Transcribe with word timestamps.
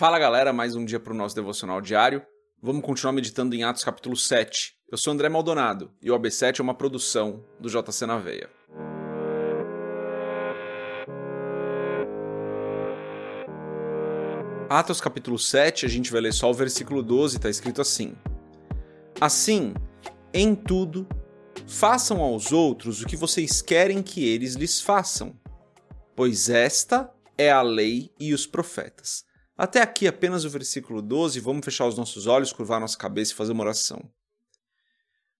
Fala 0.00 0.18
galera, 0.18 0.50
mais 0.50 0.74
um 0.74 0.82
dia 0.82 0.98
para 0.98 1.12
o 1.12 1.14
nosso 1.14 1.34
devocional 1.34 1.78
diário. 1.78 2.22
Vamos 2.62 2.82
continuar 2.82 3.12
meditando 3.12 3.54
em 3.54 3.64
Atos 3.64 3.84
capítulo 3.84 4.16
7. 4.16 4.72
Eu 4.90 4.96
sou 4.96 5.12
André 5.12 5.28
Maldonado 5.28 5.92
e 6.00 6.10
o 6.10 6.18
AB7 6.18 6.58
é 6.58 6.62
uma 6.62 6.72
produção 6.72 7.44
do 7.60 7.68
JC 7.68 8.06
na 8.06 8.16
Veia. 8.16 8.48
Atos 14.70 15.02
capítulo 15.02 15.38
7, 15.38 15.84
a 15.84 15.88
gente 15.90 16.10
vai 16.10 16.22
ler 16.22 16.32
só 16.32 16.48
o 16.48 16.54
versículo 16.54 17.02
12, 17.02 17.36
está 17.36 17.50
escrito 17.50 17.82
assim: 17.82 18.16
Assim, 19.20 19.74
em 20.32 20.54
tudo, 20.54 21.06
façam 21.66 22.22
aos 22.22 22.52
outros 22.52 23.02
o 23.02 23.06
que 23.06 23.18
vocês 23.18 23.60
querem 23.60 24.02
que 24.02 24.26
eles 24.26 24.54
lhes 24.54 24.80
façam, 24.80 25.38
pois 26.16 26.48
esta 26.48 27.12
é 27.36 27.50
a 27.50 27.60
lei 27.60 28.10
e 28.18 28.32
os 28.32 28.46
profetas. 28.46 29.28
Até 29.62 29.82
aqui 29.82 30.08
apenas 30.08 30.46
o 30.46 30.48
versículo 30.48 31.02
12, 31.02 31.38
vamos 31.38 31.62
fechar 31.62 31.86
os 31.86 31.94
nossos 31.94 32.26
olhos, 32.26 32.50
curvar 32.50 32.80
nossa 32.80 32.96
cabeça 32.96 33.32
e 33.32 33.34
fazer 33.34 33.52
uma 33.52 33.62
oração. 33.62 34.10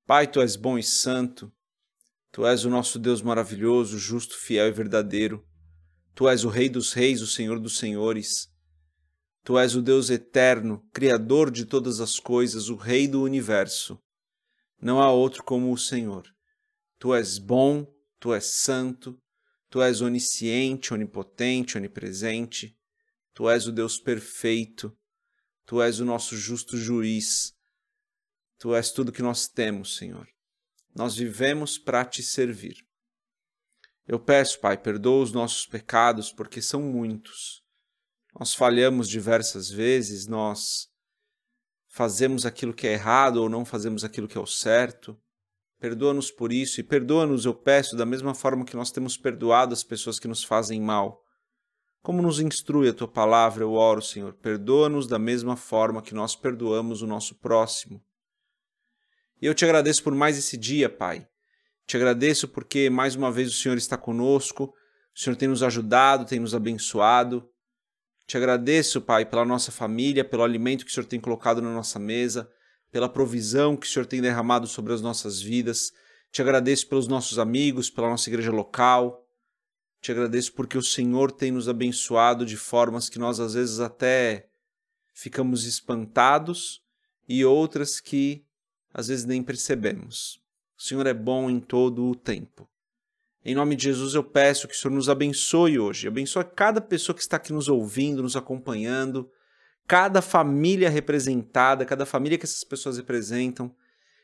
Pai, 0.06 0.26
tu 0.26 0.42
és 0.42 0.56
bom 0.56 0.76
e 0.76 0.82
santo, 0.82 1.50
tu 2.30 2.44
és 2.44 2.66
o 2.66 2.68
nosso 2.68 2.98
Deus 2.98 3.22
maravilhoso, 3.22 3.98
justo, 3.98 4.36
fiel 4.36 4.68
e 4.68 4.72
verdadeiro. 4.72 5.42
Tu 6.14 6.28
és 6.28 6.44
o 6.44 6.50
Rei 6.50 6.68
dos 6.68 6.92
Reis, 6.92 7.22
o 7.22 7.26
Senhor 7.26 7.58
dos 7.58 7.78
Senhores. 7.78 8.52
Tu 9.42 9.58
és 9.58 9.74
o 9.74 9.80
Deus 9.80 10.10
eterno, 10.10 10.86
Criador 10.92 11.50
de 11.50 11.64
todas 11.64 11.98
as 11.98 12.20
coisas, 12.20 12.68
o 12.68 12.76
Rei 12.76 13.08
do 13.08 13.22
universo. 13.22 13.98
Não 14.82 15.00
há 15.00 15.10
outro 15.10 15.42
como 15.42 15.72
o 15.72 15.78
Senhor. 15.78 16.24
Tu 16.98 17.14
és 17.14 17.38
bom, 17.38 17.90
tu 18.18 18.34
és 18.34 18.44
santo, 18.44 19.18
tu 19.70 19.80
és 19.80 20.02
onisciente, 20.02 20.92
onipotente, 20.92 21.78
onipresente. 21.78 22.78
Tu 23.40 23.48
és 23.48 23.66
o 23.66 23.72
Deus 23.72 23.98
perfeito. 23.98 24.94
Tu 25.64 25.80
és 25.80 25.98
o 25.98 26.04
nosso 26.04 26.36
justo 26.36 26.76
juiz. 26.76 27.54
Tu 28.58 28.74
és 28.74 28.92
tudo 28.92 29.10
que 29.10 29.22
nós 29.22 29.48
temos, 29.48 29.96
Senhor. 29.96 30.28
Nós 30.94 31.16
vivemos 31.16 31.78
para 31.78 32.04
te 32.04 32.22
servir. 32.22 32.86
Eu 34.06 34.20
peço, 34.20 34.60
Pai, 34.60 34.76
perdoa 34.76 35.22
os 35.22 35.32
nossos 35.32 35.64
pecados, 35.64 36.30
porque 36.30 36.60
são 36.60 36.82
muitos. 36.82 37.64
Nós 38.38 38.54
falhamos 38.54 39.08
diversas 39.08 39.70
vezes, 39.70 40.26
nós 40.26 40.90
fazemos 41.88 42.44
aquilo 42.44 42.74
que 42.74 42.86
é 42.86 42.92
errado 42.92 43.38
ou 43.38 43.48
não 43.48 43.64
fazemos 43.64 44.04
aquilo 44.04 44.28
que 44.28 44.36
é 44.36 44.40
o 44.40 44.46
certo. 44.46 45.18
Perdoa-nos 45.78 46.30
por 46.30 46.52
isso 46.52 46.78
e 46.78 46.84
perdoa-nos, 46.84 47.46
eu 47.46 47.54
peço, 47.54 47.96
da 47.96 48.04
mesma 48.04 48.34
forma 48.34 48.66
que 48.66 48.76
nós 48.76 48.90
temos 48.90 49.16
perdoado 49.16 49.72
as 49.72 49.82
pessoas 49.82 50.18
que 50.18 50.28
nos 50.28 50.44
fazem 50.44 50.78
mal. 50.78 51.24
Como 52.02 52.22
nos 52.22 52.40
instrui 52.40 52.88
a 52.88 52.94
tua 52.94 53.08
palavra, 53.08 53.62
eu 53.62 53.72
oro, 53.72 54.00
Senhor, 54.00 54.32
perdoa-nos 54.32 55.06
da 55.06 55.18
mesma 55.18 55.54
forma 55.54 56.00
que 56.00 56.14
nós 56.14 56.34
perdoamos 56.34 57.02
o 57.02 57.06
nosso 57.06 57.34
próximo. 57.34 58.02
E 59.40 59.46
eu 59.46 59.54
te 59.54 59.64
agradeço 59.64 60.02
por 60.02 60.14
mais 60.14 60.38
esse 60.38 60.56
dia, 60.56 60.88
Pai. 60.88 61.26
Te 61.86 61.96
agradeço 61.96 62.48
porque 62.48 62.88
mais 62.88 63.14
uma 63.14 63.30
vez 63.30 63.48
o 63.48 63.52
Senhor 63.52 63.76
está 63.76 63.98
conosco, 63.98 64.72
o 65.14 65.18
Senhor 65.18 65.36
tem 65.36 65.48
nos 65.48 65.62
ajudado, 65.62 66.24
tem 66.24 66.38
nos 66.38 66.54
abençoado. 66.54 67.46
Te 68.26 68.36
agradeço, 68.36 69.00
Pai, 69.00 69.26
pela 69.26 69.44
nossa 69.44 69.70
família, 69.70 70.24
pelo 70.24 70.42
alimento 70.42 70.84
que 70.84 70.90
o 70.90 70.94
Senhor 70.94 71.06
tem 71.06 71.20
colocado 71.20 71.60
na 71.60 71.72
nossa 71.74 71.98
mesa, 71.98 72.50
pela 72.90 73.08
provisão 73.08 73.76
que 73.76 73.86
o 73.86 73.90
Senhor 73.90 74.06
tem 74.06 74.22
derramado 74.22 74.66
sobre 74.66 74.92
as 74.92 75.02
nossas 75.02 75.42
vidas. 75.42 75.92
Te 76.32 76.40
agradeço 76.40 76.88
pelos 76.88 77.08
nossos 77.08 77.38
amigos, 77.38 77.90
pela 77.90 78.08
nossa 78.08 78.30
igreja 78.30 78.52
local. 78.52 79.26
Te 80.00 80.12
agradeço 80.12 80.52
porque 80.54 80.78
o 80.78 80.82
Senhor 80.82 81.30
tem 81.30 81.50
nos 81.50 81.68
abençoado 81.68 82.46
de 82.46 82.56
formas 82.56 83.08
que 83.08 83.18
nós 83.18 83.38
às 83.38 83.54
vezes 83.54 83.80
até 83.80 84.48
ficamos 85.12 85.64
espantados 85.66 86.82
e 87.28 87.44
outras 87.44 88.00
que 88.00 88.44
às 88.94 89.08
vezes 89.08 89.24
nem 89.24 89.42
percebemos. 89.42 90.40
O 90.78 90.82
Senhor 90.82 91.06
é 91.06 91.12
bom 91.12 91.50
em 91.50 91.60
todo 91.60 92.06
o 92.06 92.14
tempo. 92.14 92.66
Em 93.44 93.54
nome 93.54 93.76
de 93.76 93.84
Jesus 93.84 94.14
eu 94.14 94.24
peço 94.24 94.66
que 94.66 94.74
o 94.74 94.76
Senhor 94.76 94.94
nos 94.94 95.08
abençoe 95.08 95.78
hoje, 95.78 96.08
abençoe 96.08 96.44
cada 96.44 96.80
pessoa 96.80 97.14
que 97.14 97.22
está 97.22 97.36
aqui 97.36 97.52
nos 97.52 97.68
ouvindo, 97.68 98.22
nos 98.22 98.36
acompanhando, 98.36 99.30
cada 99.86 100.22
família 100.22 100.88
representada, 100.88 101.84
cada 101.84 102.06
família 102.06 102.38
que 102.38 102.44
essas 102.44 102.64
pessoas 102.64 102.96
representam. 102.96 103.74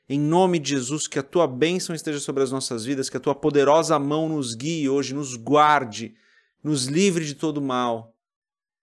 Em 0.09 0.21
nome 0.21 0.59
de 0.59 0.71
Jesus, 0.71 1.09
que 1.09 1.19
a 1.19 1.22
tua 1.22 1.47
bênção 1.47 1.94
esteja 1.94 2.21
sobre 2.21 2.43
as 2.43 2.53
nossas 2.53 2.84
vidas, 2.84 3.11
que 3.11 3.17
a 3.17 3.21
tua 3.21 3.34
poderosa 3.34 3.99
mão 3.99 4.28
nos 4.28 4.55
guie 4.55 4.89
hoje, 4.89 5.15
nos 5.15 5.34
guarde, 5.34 6.15
nos 6.62 6.87
livre 6.87 7.25
de 7.25 7.34
todo 7.34 7.61
mal. 7.61 8.15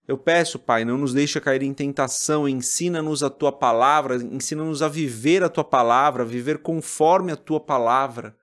Eu 0.06 0.18
peço, 0.18 0.58
Pai, 0.58 0.84
não 0.84 0.98
nos 0.98 1.14
deixe 1.14 1.40
cair 1.40 1.62
em 1.62 1.72
tentação, 1.72 2.46
ensina-nos 2.46 3.22
a 3.22 3.30
tua 3.30 3.50
palavra, 3.50 4.16
ensina-nos 4.16 4.82
a 4.82 4.88
viver 4.88 5.42
a 5.42 5.48
tua 5.48 5.64
palavra, 5.64 6.22
a 6.22 6.26
viver 6.26 6.58
conforme 6.58 7.32
a 7.32 7.36
tua 7.36 7.58
palavra 7.58 8.36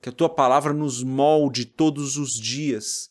que 0.00 0.08
a 0.08 0.12
tua 0.12 0.28
palavra 0.28 0.72
nos 0.72 1.02
molde 1.02 1.64
todos 1.64 2.16
os 2.16 2.34
dias 2.34 3.10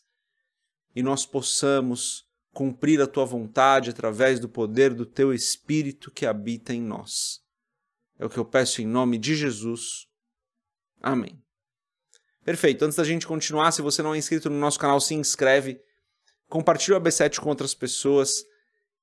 e 0.94 1.02
nós 1.02 1.26
possamos 1.26 2.26
cumprir 2.52 3.00
a 3.00 3.06
tua 3.06 3.24
vontade 3.24 3.90
através 3.90 4.40
do 4.40 4.48
poder 4.48 4.94
do 4.94 5.04
teu 5.04 5.32
Espírito 5.32 6.10
que 6.10 6.26
habita 6.26 6.72
em 6.72 6.80
nós. 6.80 7.42
É 8.18 8.26
o 8.26 8.28
que 8.28 8.38
eu 8.38 8.44
peço 8.44 8.82
em 8.82 8.86
nome 8.86 9.16
de 9.16 9.34
Jesus. 9.34 10.06
Amém. 11.00 11.40
Perfeito. 12.44 12.84
Antes 12.84 12.96
da 12.96 13.04
gente 13.04 13.26
continuar, 13.26 13.70
se 13.72 13.82
você 13.82 14.02
não 14.02 14.14
é 14.14 14.18
inscrito 14.18 14.50
no 14.50 14.58
nosso 14.58 14.78
canal, 14.78 15.00
se 15.00 15.14
inscreve, 15.14 15.80
compartilha 16.48 16.96
o 16.96 17.00
AB7 17.00 17.38
com 17.38 17.48
outras 17.48 17.74
pessoas. 17.74 18.44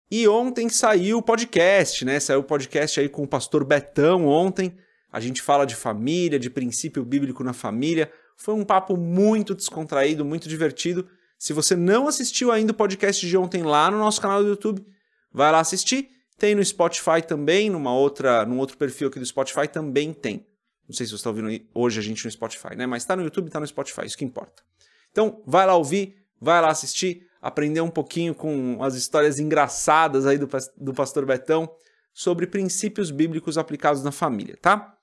E 0.09 0.27
ontem 0.27 0.67
saiu 0.69 1.19
o 1.19 1.21
podcast, 1.21 2.03
né? 2.03 2.19
Saiu 2.19 2.39
o 2.39 2.43
podcast 2.43 2.99
aí 2.99 3.07
com 3.07 3.23
o 3.23 3.27
pastor 3.27 3.63
Betão 3.63 4.25
ontem. 4.25 4.75
A 5.11 5.19
gente 5.19 5.41
fala 5.41 5.65
de 5.65 5.75
família, 5.75 6.37
de 6.37 6.49
princípio 6.49 7.05
bíblico 7.05 7.43
na 7.43 7.53
família. 7.53 8.11
Foi 8.35 8.53
um 8.53 8.65
papo 8.65 8.97
muito 8.97 9.55
descontraído, 9.55 10.25
muito 10.25 10.49
divertido. 10.49 11.07
Se 11.37 11.53
você 11.53 11.75
não 11.75 12.07
assistiu 12.07 12.51
ainda 12.51 12.71
o 12.71 12.75
podcast 12.75 13.25
de 13.25 13.37
ontem 13.37 13.63
lá 13.63 13.89
no 13.89 13.97
nosso 13.97 14.19
canal 14.19 14.43
do 14.43 14.49
YouTube, 14.49 14.85
vai 15.31 15.51
lá 15.51 15.59
assistir. 15.59 16.09
Tem 16.37 16.53
no 16.53 16.63
Spotify 16.63 17.21
também, 17.25 17.69
numa 17.69 17.93
outra, 17.93 18.45
num 18.45 18.57
outro 18.57 18.77
perfil 18.77 19.07
aqui 19.07 19.19
do 19.19 19.25
Spotify 19.25 19.67
também 19.67 20.13
tem. 20.13 20.45
Não 20.87 20.93
sei 20.93 21.05
se 21.05 21.11
você 21.11 21.17
está 21.17 21.29
ouvindo 21.29 21.49
hoje 21.73 21.99
a 21.99 22.03
gente 22.03 22.23
no 22.25 22.31
Spotify, 22.31 22.75
né? 22.75 22.85
Mas 22.85 23.03
está 23.03 23.15
no 23.15 23.23
YouTube, 23.23 23.47
está 23.47 23.59
no 23.59 23.67
Spotify, 23.67 24.05
isso 24.05 24.17
que 24.17 24.25
importa. 24.25 24.63
Então, 25.11 25.41
vai 25.45 25.65
lá 25.65 25.75
ouvir, 25.75 26.15
vai 26.39 26.61
lá 26.61 26.69
assistir, 26.69 27.25
aprender 27.41 27.81
um 27.81 27.89
pouquinho 27.89 28.35
com 28.35 28.77
as 28.83 28.95
histórias 28.95 29.39
engraçadas 29.39 30.25
aí 30.25 30.37
do, 30.37 30.47
do 30.77 30.93
pastor 30.93 31.25
Betão 31.25 31.73
sobre 32.13 32.47
princípios 32.47 33.11
bíblicos 33.11 33.57
aplicados 33.57 34.03
na 34.03 34.11
família, 34.11 34.57
tá? 34.61 34.95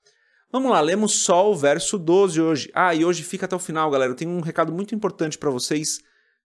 Vamos 0.51 0.71
lá, 0.71 0.79
lemos 0.81 1.23
só 1.23 1.51
o 1.51 1.55
verso 1.55 1.97
12 1.97 2.39
hoje. 2.39 2.71
Ah, 2.75 2.93
e 2.93 3.03
hoje 3.03 3.23
fica 3.23 3.47
até 3.47 3.55
o 3.55 3.59
final, 3.59 3.89
galera. 3.89 4.11
Eu 4.11 4.15
tenho 4.15 4.29
um 4.29 4.39
recado 4.39 4.71
muito 4.71 4.93
importante 4.93 5.35
para 5.35 5.49
vocês 5.49 5.99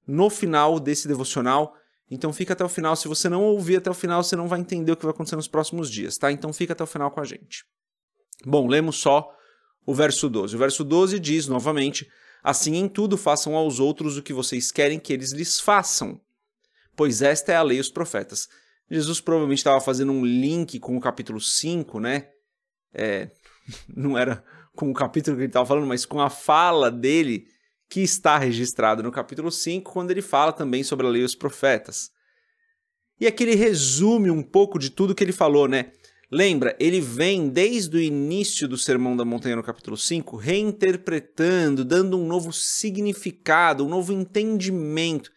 no 0.07 0.31
final 0.31 0.81
desse 0.81 1.07
devocional. 1.07 1.75
Então 2.11 2.33
fica 2.33 2.55
até 2.55 2.65
o 2.65 2.69
final. 2.69 2.97
Se 2.97 3.07
você 3.07 3.29
não 3.29 3.43
ouvir 3.43 3.77
até 3.77 3.91
o 3.91 3.95
final, 3.95 4.23
você 4.23 4.35
não 4.35 4.49
vai 4.49 4.61
entender 4.61 4.93
o 4.93 4.97
que 4.97 5.05
vai 5.05 5.13
acontecer 5.13 5.37
nos 5.37 5.49
próximos 5.49 5.91
dias, 5.91 6.17
tá? 6.17 6.33
Então 6.33 6.53
fica 6.53 6.73
até 6.73 6.83
o 6.83 6.87
final 6.87 7.11
com 7.11 7.21
a 7.21 7.25
gente. 7.25 7.65
Bom, 8.45 8.67
lemos 8.67 8.97
só 8.97 9.31
o 9.85 9.95
verso 9.95 10.29
12. 10.29 10.57
O 10.57 10.59
verso 10.59 10.85
12 10.85 11.19
diz 11.19 11.47
novamente: 11.47 12.09
Assim 12.43 12.77
em 12.77 12.89
tudo 12.89 13.17
façam 13.17 13.55
aos 13.55 13.81
outros 13.81 14.17
o 14.17 14.23
que 14.23 14.33
vocês 14.33 14.71
querem 14.71 14.99
que 14.99 15.13
eles 15.13 15.33
lhes 15.33 15.61
façam, 15.61 16.21
pois 16.97 17.21
esta 17.21 17.53
é 17.53 17.57
a 17.57 17.63
lei 17.63 17.79
e 17.79 17.81
os 17.81 17.91
profetas. 17.91 18.49
Jesus 18.91 19.21
provavelmente 19.21 19.59
estava 19.59 19.81
fazendo 19.81 20.13
um 20.13 20.25
link 20.25 20.79
com 20.79 20.97
o 20.97 21.01
capítulo 21.01 21.41
5, 21.41 22.01
né? 22.01 22.29
É, 22.95 23.31
não 23.95 24.17
era 24.17 24.43
com 24.75 24.91
o 24.91 24.95
capítulo 24.95 25.37
que 25.37 25.43
ele 25.43 25.49
estava 25.49 25.67
falando, 25.67 25.87
mas 25.87 26.07
com 26.07 26.21
a 26.21 26.31
fala 26.31 26.91
dele 26.91 27.49
que 27.89 28.01
está 28.01 28.39
registrado 28.39 29.03
no 29.03 29.11
capítulo 29.11 29.51
5, 29.51 29.93
quando 29.93 30.11
ele 30.11 30.23
fala 30.23 30.53
também 30.53 30.83
sobre 30.83 31.07
a 31.07 31.11
lei 31.11 31.23
e 31.23 31.25
os 31.25 31.35
profetas. 31.35 32.11
E 33.21 33.27
aqui 33.27 33.43
ele 33.43 33.55
resume 33.55 34.31
um 34.31 34.43
pouco 34.43 34.79
de 34.79 34.91
tudo 34.91 35.15
que 35.15 35.25
ele 35.25 35.33
falou, 35.33 35.67
né? 35.67 35.93
Lembra, 36.31 36.77
ele 36.79 37.01
vem 37.01 37.49
desde 37.49 37.97
o 37.97 38.01
início 38.01 38.69
do 38.69 38.77
Sermão 38.77 39.17
da 39.17 39.25
Montanha 39.25 39.57
no 39.57 39.63
capítulo 39.63 39.97
5, 39.97 40.37
reinterpretando, 40.37 41.85
dando 41.85 42.19
um 42.19 42.27
novo 42.27 42.53
significado, 42.53 43.85
um 43.85 43.89
novo 43.89 44.13
entendimento. 44.13 45.31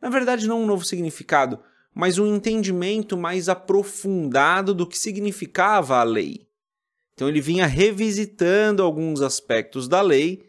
Na 0.00 0.08
verdade, 0.08 0.48
não 0.48 0.62
um 0.62 0.66
novo 0.66 0.86
significado, 0.86 1.60
mas 1.94 2.18
um 2.18 2.34
entendimento 2.34 3.16
mais 3.16 3.48
aprofundado 3.48 4.72
do 4.72 4.86
que 4.86 4.96
significava 4.96 5.98
a 5.98 6.02
lei. 6.02 6.46
Então 7.12 7.28
ele 7.28 7.40
vinha 7.40 7.66
revisitando 7.66 8.82
alguns 8.82 9.20
aspectos 9.20 9.86
da 9.86 10.00
lei 10.00 10.47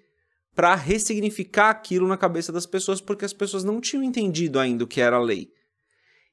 para 0.59 0.75
ressignificar 0.75 1.69
aquilo 1.69 2.05
na 2.05 2.17
cabeça 2.17 2.51
das 2.51 2.65
pessoas, 2.65 2.99
porque 2.99 3.23
as 3.23 3.31
pessoas 3.31 3.63
não 3.63 3.79
tinham 3.79 4.03
entendido 4.03 4.59
ainda 4.59 4.83
o 4.83 4.87
que 4.87 4.99
era 4.99 5.15
a 5.15 5.21
lei. 5.21 5.47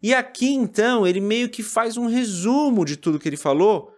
E 0.02 0.12
aqui 0.12 0.49
então 0.49 1.06
ele 1.06 1.20
meio 1.20 1.49
que 1.49 1.62
faz 1.62 1.96
um 1.96 2.08
resumo 2.08 2.84
de 2.84 2.96
tudo 2.96 3.20
que 3.20 3.28
ele 3.28 3.37
falou, 3.37 3.88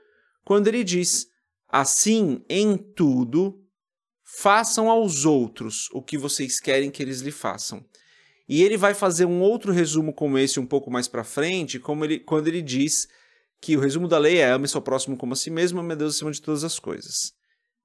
quando 0.44 0.68
ele 0.68 0.84
diz: 0.84 1.28
Assim, 1.66 2.44
em 2.46 2.76
tudo, 2.76 3.58
façam 4.22 4.90
aos 4.90 5.24
outros 5.24 5.88
o 5.94 6.02
que 6.02 6.18
vocês 6.18 6.60
querem 6.60 6.90
que 6.90 7.02
eles 7.02 7.22
lhe 7.22 7.32
façam. 7.32 7.82
E 8.46 8.62
ele 8.62 8.76
vai 8.76 8.92
fazer 8.92 9.24
um 9.24 9.40
outro 9.40 9.72
resumo 9.72 10.12
como 10.12 10.36
esse 10.36 10.60
um 10.60 10.66
pouco 10.66 10.90
mais 10.90 11.08
para 11.08 11.24
frente, 11.24 11.78
como 11.78 12.04
ele, 12.04 12.20
quando 12.20 12.48
ele 12.48 12.60
diz 12.60 13.08
que 13.62 13.78
o 13.78 13.80
resumo 13.80 14.06
da 14.06 14.18
lei 14.18 14.36
é 14.36 14.50
ame 14.50 14.68
seu 14.68 14.82
próximo 14.82 15.16
como 15.16 15.32
a 15.32 15.36
si 15.36 15.48
mesmo, 15.48 15.80
ame 15.80 15.94
a 15.94 15.96
Deus 15.96 16.16
acima 16.16 16.30
de 16.30 16.42
todas 16.42 16.64
as 16.64 16.78
coisas. 16.78 17.37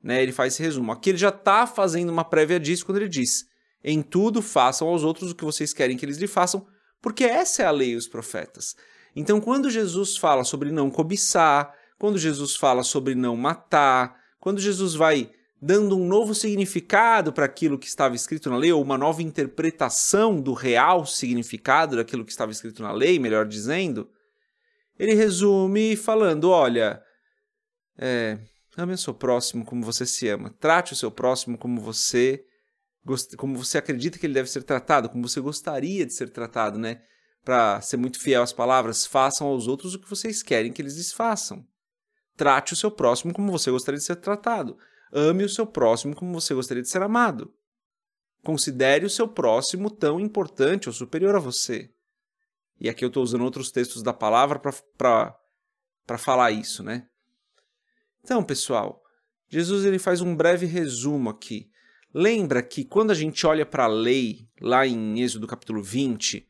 Né? 0.03 0.21
Ele 0.21 0.33
faz 0.33 0.53
esse 0.53 0.61
resumo. 0.61 0.91
Aqui 0.91 1.11
ele 1.11 1.17
já 1.17 1.29
está 1.29 1.65
fazendo 1.65 2.09
uma 2.09 2.25
prévia 2.25 2.59
disso 2.59 2.85
quando 2.85 2.97
ele 2.97 3.07
diz: 3.07 3.45
em 3.83 4.01
tudo 4.01 4.41
façam 4.41 4.87
aos 4.87 5.03
outros 5.03 5.31
o 5.31 5.35
que 5.35 5.45
vocês 5.45 5.73
querem 5.73 5.95
que 5.95 6.05
eles 6.05 6.17
lhe 6.17 6.27
façam, 6.27 6.67
porque 7.01 7.23
essa 7.23 7.63
é 7.63 7.65
a 7.65 7.71
lei 7.71 7.91
e 7.91 7.95
os 7.95 8.07
profetas. 8.07 8.75
Então, 9.15 9.39
quando 9.39 9.69
Jesus 9.69 10.17
fala 10.17 10.43
sobre 10.43 10.71
não 10.71 10.89
cobiçar, 10.89 11.73
quando 11.97 12.17
Jesus 12.17 12.55
fala 12.55 12.83
sobre 12.83 13.15
não 13.15 13.37
matar, 13.37 14.19
quando 14.39 14.59
Jesus 14.59 14.95
vai 14.95 15.31
dando 15.61 15.97
um 15.97 16.05
novo 16.05 16.35
significado 16.35 17.31
para 17.31 17.45
aquilo 17.45 17.79
que 17.79 17.87
estava 17.87 18.15
escrito 18.15 18.49
na 18.49 18.57
lei, 18.57 18.73
ou 18.73 18.81
uma 18.81 18.97
nova 18.97 19.23
interpretação 19.23 20.41
do 20.41 20.51
real 20.51 21.05
significado 21.05 21.95
daquilo 21.95 22.25
que 22.25 22.31
estava 22.31 22.51
escrito 22.51 22.81
na 22.81 22.91
lei, 22.91 23.17
melhor 23.19 23.45
dizendo, 23.45 24.09
ele 24.99 25.13
resume 25.13 25.95
falando: 25.95 26.49
olha, 26.49 27.01
é, 27.97 28.39
ame 28.77 28.93
o 28.93 28.97
seu 28.97 29.13
próximo 29.13 29.65
como 29.65 29.83
você 29.83 30.05
se 30.05 30.27
ama, 30.27 30.49
trate 30.59 30.93
o 30.93 30.95
seu 30.95 31.11
próximo 31.11 31.57
como 31.57 31.79
você 31.81 32.45
como 33.37 33.57
você 33.57 33.77
acredita 33.77 34.17
que 34.17 34.25
ele 34.25 34.33
deve 34.33 34.49
ser 34.49 34.63
tratado, 34.63 35.09
como 35.09 35.27
você 35.27 35.41
gostaria 35.41 36.05
de 36.05 36.13
ser 36.13 36.29
tratado, 36.29 36.79
né? 36.79 37.01
Para 37.43 37.81
ser 37.81 37.97
muito 37.97 38.17
fiel 38.17 38.41
às 38.41 38.53
palavras, 38.53 39.05
façam 39.05 39.47
aos 39.47 39.67
outros 39.67 39.93
o 39.93 39.99
que 39.99 40.09
vocês 40.09 40.41
querem 40.41 40.71
que 40.71 40.81
eles 40.81 40.95
lhes 40.95 41.11
façam. 41.11 41.67
Trate 42.37 42.71
o 42.71 42.77
seu 42.77 42.89
próximo 42.89 43.33
como 43.33 43.51
você 43.51 43.69
gostaria 43.69 43.99
de 43.99 44.05
ser 44.05 44.15
tratado. 44.15 44.77
Ame 45.11 45.43
o 45.43 45.49
seu 45.49 45.67
próximo 45.67 46.15
como 46.15 46.31
você 46.31 46.53
gostaria 46.53 46.81
de 46.81 46.89
ser 46.89 47.01
amado. 47.01 47.53
Considere 48.41 49.05
o 49.05 49.09
seu 49.09 49.27
próximo 49.27 49.91
tão 49.91 50.19
importante 50.19 50.87
ou 50.87 50.93
superior 50.93 51.35
a 51.35 51.39
você. 51.39 51.93
E 52.79 52.89
aqui 52.89 53.03
eu 53.03 53.07
estou 53.07 53.21
usando 53.21 53.43
outros 53.43 53.69
textos 53.69 54.01
da 54.01 54.13
palavra 54.13 54.59
para 54.97 56.17
falar 56.17 56.51
isso, 56.51 56.81
né? 56.81 57.07
Então, 58.23 58.41
pessoal, 58.41 59.01
Jesus 59.49 59.83
ele 59.83 59.99
faz 59.99 60.21
um 60.21 60.33
breve 60.33 60.65
resumo 60.65 61.29
aqui. 61.29 61.69
Lembra 62.13 62.63
que 62.63 62.85
quando 62.85 63.11
a 63.11 63.13
gente 63.13 63.45
olha 63.45 63.65
para 63.65 63.83
a 63.83 63.87
lei, 63.87 64.47
lá 64.61 64.87
em 64.87 65.19
Êxodo 65.19 65.45
capítulo 65.45 65.83
20, 65.83 66.47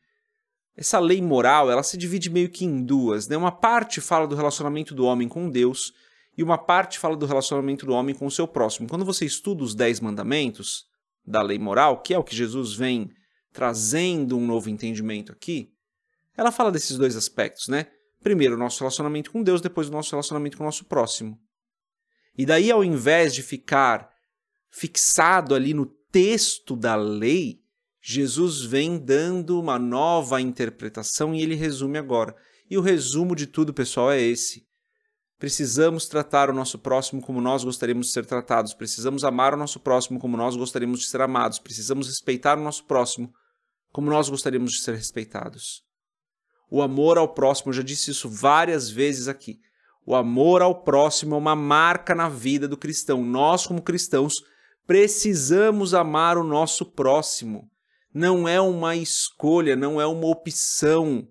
essa 0.76 1.00
lei 1.00 1.22
moral 1.22 1.72
ela 1.72 1.82
se 1.82 1.98
divide 1.98 2.30
meio 2.30 2.50
que 2.50 2.64
em 2.64 2.84
duas. 2.84 3.28
Né? 3.28 3.36
Uma 3.36 3.52
parte 3.52 4.02
fala 4.02 4.28
do 4.28 4.36
relacionamento 4.36 4.94
do 4.94 5.06
homem 5.06 5.28
com 5.28 5.50
Deus 5.50 5.94
e 6.38 6.44
uma 6.44 6.58
parte 6.60 7.00
fala 7.00 7.16
do 7.16 7.26
relacionamento 7.26 7.86
do 7.86 7.94
homem 7.94 8.14
com 8.14 8.28
o 8.28 8.32
seu 8.32 8.48
próximo. 8.48 8.88
Quando 8.88 9.06
você 9.06 9.26
estuda 9.26 9.64
os 9.64 9.74
Dez 9.74 10.00
Mandamentos 10.00 10.86
da 11.26 11.42
lei 11.42 11.58
moral, 11.58 12.02
que 12.02 12.14
é 12.14 12.20
o 12.20 12.24
que 12.24 12.36
Jesus 12.36 12.76
vem 12.76 13.10
trazendo 13.52 14.38
um 14.38 14.46
novo 14.46 14.70
entendimento 14.70 15.32
aqui, 15.32 15.72
ela 16.38 16.52
fala 16.52 16.72
desses 16.72 16.98
dois 16.98 17.16
aspectos, 17.16 17.68
né? 17.68 17.88
Primeiro, 18.22 18.56
o 18.56 18.58
nosso 18.58 18.80
relacionamento 18.80 19.32
com 19.32 19.44
Deus, 19.44 19.62
depois 19.62 19.90
o 19.90 19.92
nosso 19.92 20.12
relacionamento 20.12 20.58
com 20.58 20.64
o 20.64 20.66
nosso 20.66 20.86
próximo. 20.86 21.40
E 22.38 22.46
daí, 22.46 22.72
ao 22.72 22.84
invés 22.84 23.34
de 23.34 23.44
ficar 23.44 24.10
fixado 24.72 25.54
ali 25.54 25.74
no 25.74 25.86
texto 26.12 26.76
da 26.76 26.96
lei, 26.96 27.62
Jesus 28.02 28.62
vem 28.62 28.98
dando 28.98 29.60
uma 29.60 29.80
nova 29.80 30.42
interpretação 30.42 31.34
e 31.34 31.42
ele 31.42 31.56
resume 31.56 31.98
agora. 31.98 32.36
E 32.70 32.78
o 32.78 32.82
resumo 32.82 33.36
de 33.36 33.48
tudo, 33.48 33.74
pessoal, 33.74 34.12
é 34.12 34.22
esse. 34.22 34.68
Precisamos 35.38 36.08
tratar 36.08 36.50
o 36.50 36.54
nosso 36.54 36.80
próximo 36.80 37.22
como 37.22 37.42
nós 37.42 37.64
gostaríamos 37.64 38.08
de 38.08 38.14
ser 38.14 38.26
tratados. 38.26 38.74
Precisamos 38.74 39.24
amar 39.24 39.54
o 39.54 39.58
nosso 39.58 39.80
próximo 39.80 40.20
como 40.20 40.38
nós 40.38 40.56
gostaríamos 40.56 41.02
de 41.02 41.08
ser 41.08 41.22
amados. 41.22 41.60
Precisamos 41.60 42.08
respeitar 42.08 42.58
o 42.58 42.64
nosso 42.64 42.86
próximo 42.86 43.34
como 43.92 44.10
nós 44.10 44.30
gostaríamos 44.30 44.72
de 44.72 44.80
ser 44.80 44.96
respeitados. 44.96 45.84
O 46.70 46.82
amor 46.82 47.18
ao 47.18 47.34
próximo, 47.34 47.70
eu 47.70 47.74
já 47.74 47.84
disse 47.84 48.12
isso 48.12 48.30
várias 48.30 48.90
vezes 48.90 49.28
aqui. 49.28 49.60
O 50.06 50.16
amor 50.16 50.62
ao 50.62 50.84
próximo 50.84 51.36
é 51.36 51.38
uma 51.38 51.56
marca 51.56 52.14
na 52.14 52.28
vida 52.30 52.68
do 52.68 52.78
cristão. 52.78 53.24
Nós, 53.24 53.66
como 53.66 53.82
cristãos, 53.82 54.36
precisamos 54.86 55.94
amar 55.94 56.38
o 56.38 56.44
nosso 56.44 56.86
próximo. 56.86 57.70
Não 58.14 58.48
é 58.48 58.60
uma 58.60 58.96
escolha, 58.96 59.76
não 59.76 60.00
é 60.00 60.06
uma 60.06 60.28
opção 60.28 61.28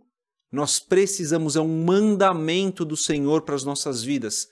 nós 0.53 0.79
precisamos, 0.79 1.57
é 1.57 1.61
um 1.63 1.83
mandamento 1.83 2.85
do 2.85 2.95
Senhor 2.95 3.41
para 3.41 3.55
as 3.55 3.65
nossas 3.65 4.05
vidas. 4.05 4.49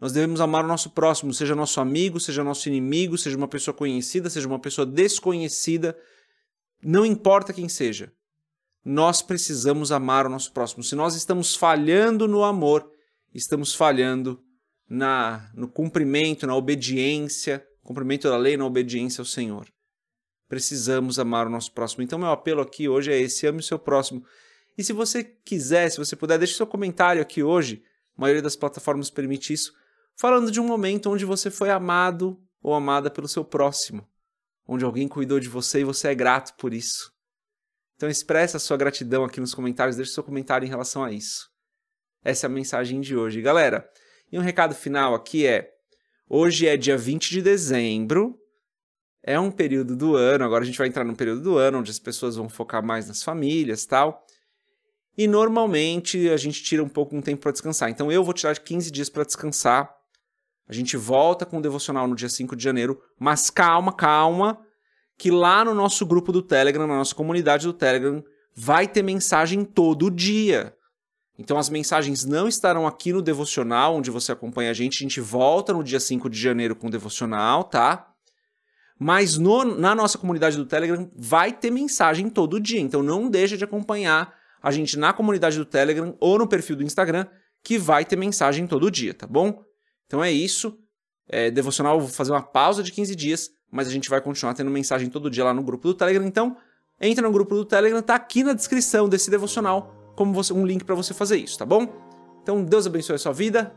Nós 0.00 0.10
devemos 0.10 0.40
amar 0.40 0.64
o 0.64 0.68
nosso 0.68 0.90
próximo, 0.90 1.34
seja 1.34 1.54
nosso 1.54 1.78
amigo, 1.78 2.18
seja 2.18 2.42
nosso 2.42 2.68
inimigo, 2.68 3.18
seja 3.18 3.36
uma 3.36 3.46
pessoa 3.46 3.74
conhecida, 3.74 4.30
seja 4.30 4.48
uma 4.48 4.58
pessoa 4.58 4.86
desconhecida, 4.86 5.96
não 6.82 7.04
importa 7.04 7.52
quem 7.52 7.68
seja. 7.68 8.10
Nós 8.82 9.20
precisamos 9.20 9.92
amar 9.92 10.26
o 10.26 10.30
nosso 10.30 10.50
próximo. 10.52 10.82
Se 10.82 10.96
nós 10.96 11.14
estamos 11.14 11.54
falhando 11.54 12.26
no 12.26 12.42
amor, 12.42 12.90
estamos 13.34 13.74
falhando 13.74 14.42
na 14.88 15.50
no 15.54 15.68
cumprimento, 15.68 16.46
na 16.46 16.54
obediência, 16.54 17.66
cumprimento 17.82 18.28
da 18.28 18.36
lei, 18.36 18.56
na 18.56 18.66
obediência 18.66 19.20
ao 19.20 19.26
Senhor. 19.26 19.66
Precisamos 20.48 21.18
amar 21.18 21.46
o 21.46 21.50
nosso 21.50 21.72
próximo. 21.72 22.02
Então 22.02 22.18
meu 22.18 22.30
apelo 22.30 22.60
aqui 22.60 22.88
hoje 22.88 23.10
é 23.10 23.18
esse: 23.18 23.46
ame 23.46 23.60
o 23.60 23.62
seu 23.62 23.78
próximo. 23.78 24.24
E 24.76 24.84
se 24.84 24.92
você 24.92 25.22
quiser, 25.22 25.90
se 25.90 25.98
você 25.98 26.16
puder, 26.16 26.38
deixe 26.38 26.54
seu 26.54 26.66
comentário 26.66 27.20
aqui 27.20 27.42
hoje, 27.42 27.82
a 28.16 28.20
maioria 28.20 28.42
das 28.42 28.56
plataformas 28.56 29.10
permite 29.10 29.52
isso, 29.52 29.72
falando 30.16 30.50
de 30.50 30.60
um 30.60 30.66
momento 30.66 31.10
onde 31.10 31.24
você 31.24 31.50
foi 31.50 31.70
amado 31.70 32.40
ou 32.62 32.74
amada 32.74 33.10
pelo 33.10 33.28
seu 33.28 33.44
próximo, 33.44 34.06
onde 34.66 34.84
alguém 34.84 35.08
cuidou 35.08 35.40
de 35.40 35.48
você 35.48 35.80
e 35.80 35.84
você 35.84 36.08
é 36.08 36.14
grato 36.14 36.54
por 36.56 36.72
isso. 36.72 37.12
Então 37.96 38.08
expresse 38.08 38.56
a 38.56 38.60
sua 38.60 38.76
gratidão 38.76 39.24
aqui 39.24 39.40
nos 39.40 39.54
comentários, 39.54 39.96
deixe 39.96 40.12
seu 40.12 40.24
comentário 40.24 40.66
em 40.66 40.70
relação 40.70 41.04
a 41.04 41.12
isso. 41.12 41.51
Essa 42.24 42.46
é 42.46 42.48
a 42.48 42.50
mensagem 42.50 43.00
de 43.00 43.16
hoje. 43.16 43.40
Galera, 43.40 43.88
e 44.30 44.38
um 44.38 44.42
recado 44.42 44.74
final 44.74 45.14
aqui 45.14 45.46
é: 45.46 45.72
hoje 46.28 46.66
é 46.66 46.76
dia 46.76 46.96
20 46.96 47.30
de 47.30 47.42
dezembro, 47.42 48.38
é 49.22 49.38
um 49.38 49.50
período 49.50 49.94
do 49.96 50.16
ano, 50.16 50.44
agora 50.44 50.64
a 50.64 50.66
gente 50.66 50.78
vai 50.78 50.88
entrar 50.88 51.04
num 51.04 51.14
período 51.14 51.42
do 51.42 51.56
ano 51.56 51.78
onde 51.78 51.90
as 51.90 51.98
pessoas 51.98 52.36
vão 52.36 52.48
focar 52.48 52.84
mais 52.84 53.08
nas 53.08 53.22
famílias 53.22 53.86
tal. 53.86 54.24
E 55.16 55.28
normalmente 55.28 56.30
a 56.30 56.36
gente 56.36 56.62
tira 56.62 56.82
um 56.82 56.88
pouco 56.88 57.14
um 57.14 57.20
tempo 57.20 57.42
para 57.42 57.52
descansar. 57.52 57.90
Então 57.90 58.10
eu 58.10 58.24
vou 58.24 58.32
tirar 58.32 58.58
15 58.58 58.90
dias 58.90 59.08
para 59.08 59.24
descansar. 59.24 59.94
A 60.66 60.72
gente 60.72 60.96
volta 60.96 61.44
com 61.44 61.58
o 61.58 61.62
devocional 61.62 62.08
no 62.08 62.16
dia 62.16 62.28
5 62.28 62.56
de 62.56 62.64
janeiro, 62.64 63.00
mas 63.18 63.50
calma, 63.50 63.92
calma, 63.92 64.58
que 65.18 65.30
lá 65.30 65.64
no 65.64 65.74
nosso 65.74 66.06
grupo 66.06 66.32
do 66.32 66.40
Telegram, 66.40 66.86
na 66.86 66.96
nossa 66.96 67.14
comunidade 67.14 67.66
do 67.66 67.72
Telegram, 67.72 68.24
vai 68.54 68.88
ter 68.88 69.02
mensagem 69.02 69.64
todo 69.64 70.10
dia. 70.10 70.74
Então 71.38 71.58
as 71.58 71.68
mensagens 71.68 72.24
não 72.24 72.46
estarão 72.46 72.86
aqui 72.86 73.12
no 73.12 73.22
devocional, 73.22 73.96
onde 73.96 74.10
você 74.10 74.32
acompanha 74.32 74.70
a 74.70 74.74
gente. 74.74 74.96
A 74.96 75.08
gente 75.08 75.20
volta 75.20 75.72
no 75.72 75.82
dia 75.82 75.98
5 75.98 76.28
de 76.28 76.38
janeiro 76.38 76.76
com 76.76 76.88
o 76.88 76.90
devocional, 76.90 77.64
tá? 77.64 78.08
Mas 78.98 79.38
no, 79.38 79.64
na 79.64 79.94
nossa 79.94 80.18
comunidade 80.18 80.56
do 80.56 80.66
Telegram 80.66 81.10
vai 81.16 81.52
ter 81.52 81.70
mensagem 81.70 82.28
todo 82.28 82.60
dia. 82.60 82.80
Então 82.80 83.02
não 83.02 83.28
deixa 83.28 83.56
de 83.56 83.64
acompanhar 83.64 84.34
a 84.62 84.70
gente 84.70 84.96
na 84.96 85.12
comunidade 85.12 85.58
do 85.58 85.64
Telegram 85.64 86.16
ou 86.20 86.38
no 86.38 86.46
perfil 86.46 86.76
do 86.76 86.84
Instagram, 86.84 87.26
que 87.64 87.78
vai 87.78 88.04
ter 88.04 88.16
mensagem 88.16 88.66
todo 88.66 88.90
dia, 88.90 89.12
tá 89.12 89.26
bom? 89.26 89.64
Então 90.06 90.22
é 90.22 90.30
isso. 90.30 90.78
É, 91.28 91.50
devocional, 91.50 91.98
vou 91.98 92.08
fazer 92.08 92.30
uma 92.30 92.42
pausa 92.42 92.82
de 92.82 92.92
15 92.92 93.16
dias, 93.16 93.50
mas 93.70 93.88
a 93.88 93.90
gente 93.90 94.10
vai 94.10 94.20
continuar 94.20 94.54
tendo 94.54 94.70
mensagem 94.70 95.08
todo 95.08 95.30
dia 95.30 95.44
lá 95.44 95.54
no 95.54 95.62
grupo 95.62 95.88
do 95.88 95.94
Telegram. 95.94 96.24
Então, 96.26 96.56
entra 97.00 97.26
no 97.26 97.32
grupo 97.32 97.54
do 97.54 97.64
Telegram, 97.64 98.02
tá 98.02 98.14
aqui 98.14 98.44
na 98.44 98.52
descrição 98.52 99.08
desse 99.08 99.30
devocional 99.30 100.01
como 100.14 100.32
você, 100.32 100.52
um 100.52 100.66
link 100.66 100.84
para 100.84 100.94
você 100.94 101.14
fazer 101.14 101.36
isso, 101.36 101.58
tá 101.58 101.66
bom? 101.66 101.86
Então, 102.42 102.64
Deus 102.64 102.86
abençoe 102.86 103.16
a 103.16 103.18
sua 103.18 103.32
vida. 103.32 103.74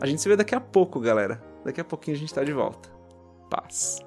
A 0.00 0.06
gente 0.06 0.20
se 0.20 0.28
vê 0.28 0.36
daqui 0.36 0.54
a 0.54 0.60
pouco, 0.60 1.00
galera. 1.00 1.42
Daqui 1.64 1.80
a 1.80 1.84
pouquinho 1.84 2.16
a 2.16 2.20
gente 2.20 2.32
tá 2.32 2.44
de 2.44 2.52
volta. 2.52 2.88
Paz. 3.50 4.00